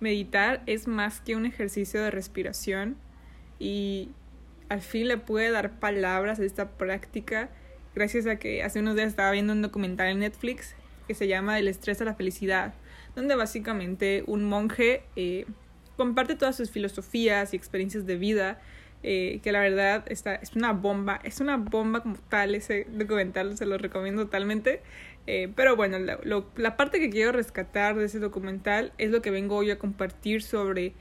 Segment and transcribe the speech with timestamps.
[0.00, 2.96] meditar es más que un ejercicio de respiración
[3.58, 4.10] y
[4.68, 7.50] al fin le pude dar palabras a esta práctica
[7.94, 10.74] gracias a que hace unos días estaba viendo un documental en Netflix
[11.08, 12.74] que se llama El estrés a la felicidad,
[13.16, 15.46] donde básicamente un monje eh,
[15.96, 18.60] comparte todas sus filosofías y experiencias de vida,
[19.02, 23.56] eh, que la verdad está, es una bomba, es una bomba como tal ese documental,
[23.56, 24.82] se lo recomiendo totalmente.
[25.26, 25.98] Eh, pero bueno,
[26.56, 30.42] la parte que quiero rescatar de ese documental es lo que vengo hoy a compartir
[30.42, 30.94] sobre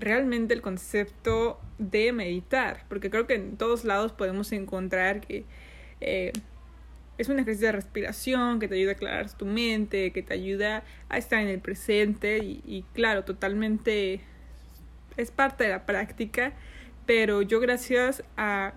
[0.00, 5.44] realmente el concepto de meditar, porque creo que en todos lados podemos encontrar que
[6.00, 6.32] eh,
[7.18, 10.84] es un ejercicio de respiración que te ayuda a aclarar tu mente, que te ayuda
[11.10, 14.20] a estar en el presente y, claro, totalmente
[15.20, 16.52] es parte de la práctica,
[17.06, 18.74] pero yo gracias a,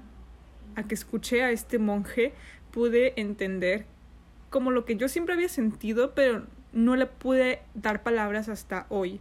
[0.76, 2.34] a que escuché a este monje
[2.72, 3.86] pude entender
[4.50, 9.20] como lo que yo siempre había sentido, pero no le pude dar palabras hasta hoy.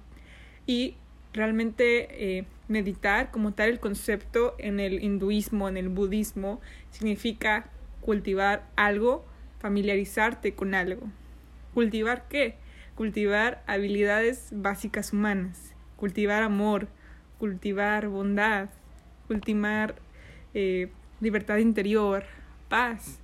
[0.66, 0.96] Y
[1.32, 8.68] realmente eh, meditar como tal el concepto en el hinduismo, en el budismo, significa cultivar
[8.76, 9.24] algo,
[9.58, 11.08] familiarizarte con algo.
[11.74, 12.56] ¿Cultivar qué?
[12.94, 16.88] Cultivar habilidades básicas humanas, cultivar amor,
[17.42, 18.68] cultivar bondad,
[19.26, 19.96] cultivar
[20.54, 22.22] eh, libertad interior,
[22.68, 23.18] paz.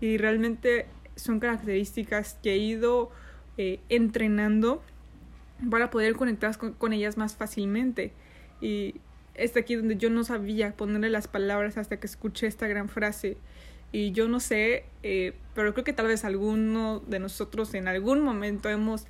[0.00, 3.10] Y realmente son características que he ido
[3.58, 4.80] eh, entrenando
[5.72, 8.12] para poder conectar con, ellas más fácilmente.
[8.60, 8.94] Y
[9.34, 13.38] es aquí donde yo no sabía ponerle las palabras hasta que escuché esta gran frase.
[13.90, 18.20] Y yo no sé, eh, pero creo que tal vez alguno de nosotros en algún
[18.20, 19.08] momento hemos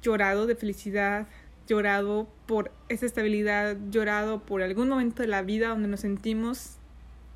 [0.00, 1.26] llorado de felicidad,
[1.66, 6.78] llorado por esa estabilidad, llorado por algún momento de la vida donde nos sentimos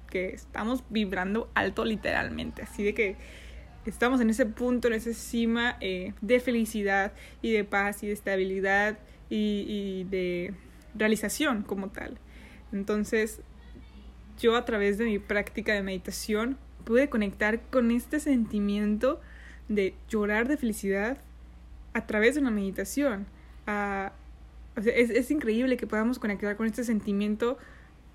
[0.08, 2.62] que estamos vibrando alto literalmente.
[2.62, 3.16] Así de que
[3.86, 8.12] estamos en ese punto, en esa cima eh, de felicidad y de paz y de
[8.12, 10.54] estabilidad y, y de
[10.94, 12.18] realización como tal.
[12.72, 13.40] Entonces,
[14.38, 19.20] yo a través de mi práctica de meditación pude conectar con este sentimiento
[19.68, 21.18] de llorar de felicidad
[21.92, 23.26] a través de una meditación.
[24.76, 27.58] Es, es, increíble que podamos conectar con este sentimiento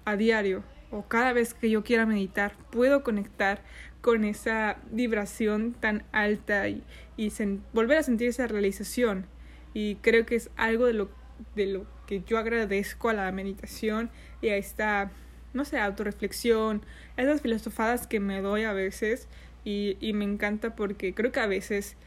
[0.05, 2.55] a diario o cada vez que yo quiera meditar.
[2.71, 3.61] Puedo conectar
[4.01, 6.83] con esa vibración tan alta y,
[7.17, 7.31] y
[7.73, 9.25] volver a sentir esa realización.
[9.73, 11.09] Y creo que es algo de lo,
[11.55, 14.09] de lo que yo agradezco a la meditación
[14.41, 15.11] y a esta,
[15.53, 16.85] no sé, autorreflexión,
[17.17, 19.27] esas filosofadas que me doy a veces
[19.63, 21.97] y, y me encanta porque creo que a veces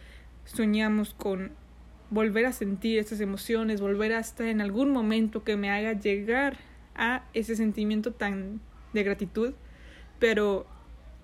[0.45, 1.51] soñamos con
[2.11, 6.59] volver a sentir esas emociones, volver a estar en algún momento que me haga llegar
[6.95, 8.61] a ese sentimiento tan
[8.93, 9.55] de gratitud,
[10.19, 10.67] pero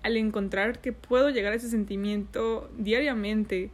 [0.03, 3.71] al encontrar que puedo llegar a ese sentimiento diariamente,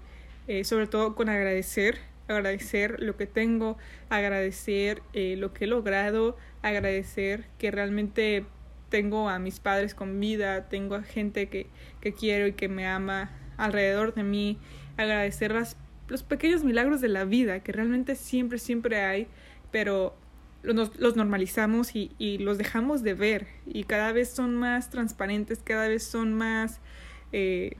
[0.47, 3.77] eh, sobre todo con agradecer, agradecer lo que tengo,
[4.09, 8.45] agradecer eh, lo que he logrado, agradecer que realmente
[8.89, 11.67] tengo a mis padres con vida, tengo a gente que,
[11.99, 14.57] que quiero y que me ama alrededor de mí,
[14.97, 15.77] agradecer las,
[16.11, 19.27] los pequeños milagros de la vida, que realmente siempre, siempre hay,
[19.71, 20.13] pero
[20.61, 25.87] los, normalizamos y, y, los dejamos de ver y cada vez son más transparentes, cada
[25.87, 26.81] vez son más
[27.31, 27.77] eh,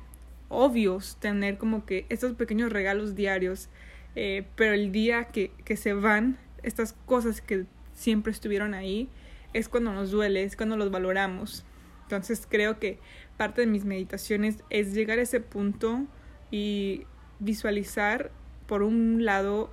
[0.48, 3.68] obvios tener como que estos pequeños regalos diarios,
[4.16, 9.10] eh, pero el día que, que se van, estas cosas que siempre estuvieron ahí,
[9.54, 11.66] es cuando nos duele, es cuando los valoramos.
[12.04, 12.98] Entonces creo que
[13.36, 16.06] parte de mis meditaciones es llegar a ese punto
[16.50, 17.06] y
[17.42, 18.32] visualizar
[18.68, 19.70] por un lado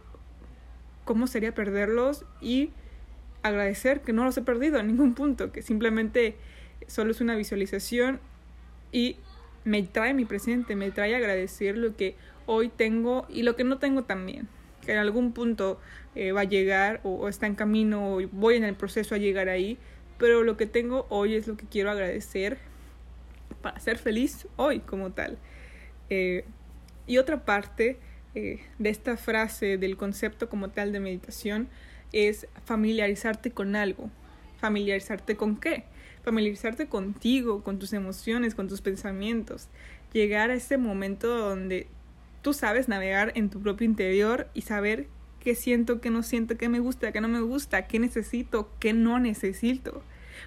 [1.05, 2.71] cómo sería perderlos y
[3.43, 6.37] agradecer que no los he perdido en ningún punto, que simplemente
[6.87, 8.21] solo es una visualización
[8.91, 9.17] y
[9.65, 13.79] me trae mi presente, me trae agradecer lo que hoy tengo y lo que no
[13.79, 14.49] tengo también,
[14.85, 15.79] que en algún punto
[16.15, 19.49] eh, va a llegar o, está en camino o voy en el proceso a llegar
[19.49, 19.79] ahí,
[20.17, 22.59] pero lo que tengo hoy es lo que quiero agradecer
[23.62, 25.39] para ser feliz hoy como tal.
[26.11, 26.45] Eh,
[27.08, 27.98] y otra parte
[28.34, 31.69] eh, de esta frase, del concepto como tal de meditación,
[32.12, 34.10] es familiarizarte con algo.
[34.60, 35.84] ¿Familiarizarte con qué?
[36.22, 39.69] Familiarizarte contigo, con tus emociones, con tus pensamientos.
[40.12, 41.88] Llegar a ese momento donde
[42.43, 45.08] tú sabes navegar en tu propio interior y saber
[45.40, 48.93] qué siento, qué no siento, qué me gusta, qué no me gusta, qué necesito, qué
[48.93, 50.02] no necesito.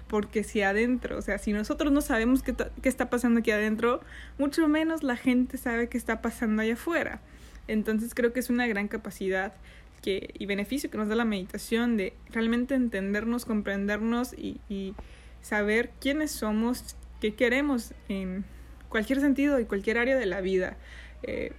[0.08, 4.00] Porque si adentro, o sea, si nosotros no sabemos qué, qué está pasando aquí adentro,
[4.38, 7.20] mucho menos la gente sabe qué está pasando allá afuera.
[7.68, 9.54] Entonces creo que es una gran capacidad
[10.02, 14.94] que, y beneficio que nos da la meditación de realmente entendernos, comprendernos y, y
[15.40, 18.44] saber quiénes somos, qué queremos en
[18.88, 20.76] cualquier sentido y cualquier área de la vida.
[21.22, 21.52] Eh,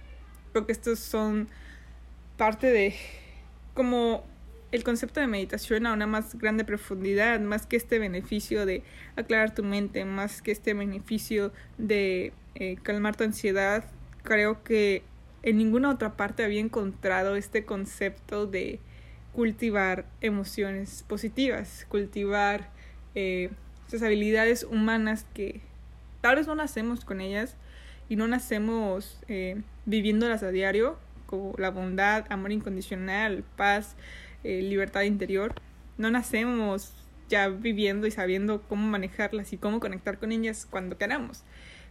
[0.52, 1.48] creo estos son
[2.36, 2.94] parte de,
[3.74, 4.24] como
[4.74, 8.82] el concepto de meditación a una más grande profundidad, más que este beneficio de
[9.14, 13.84] aclarar tu mente, más que este beneficio de eh, calmar tu ansiedad,
[14.24, 15.04] creo que
[15.44, 18.80] en ninguna otra parte había encontrado este concepto de
[19.32, 22.70] cultivar emociones positivas, cultivar
[23.14, 23.50] eh,
[23.86, 25.60] esas habilidades humanas que
[26.20, 27.54] tal vez no nacemos con ellas
[28.08, 33.94] y no nacemos eh, viviéndolas a diario, como la bondad, amor incondicional, paz,
[34.44, 35.54] eh, libertad interior.
[35.98, 36.92] No nacemos
[37.28, 41.42] ya viviendo y sabiendo cómo manejarlas y cómo conectar con ellas cuando queramos.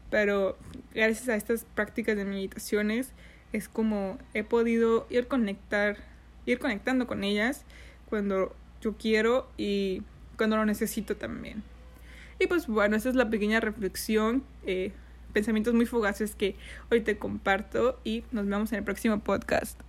[0.10, 0.58] Pero
[0.94, 3.12] gracias a estas prácticas de meditaciones
[3.52, 5.98] es como he podido ir conectar,
[6.46, 7.66] ir conectando con ellas
[8.10, 10.04] cuando yo quiero y
[10.38, 11.64] cuando lo necesito también.
[12.40, 14.92] Y pues bueno, esa es la pequeña reflexión, eh,
[15.34, 16.56] pensamientos muy fugaces que
[16.92, 19.80] hoy te comparto y nos vemos en el próximo podcast.